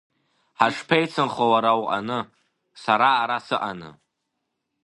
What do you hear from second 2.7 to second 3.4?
сара ара